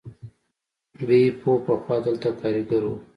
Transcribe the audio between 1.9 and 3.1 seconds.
دلته کارګر و.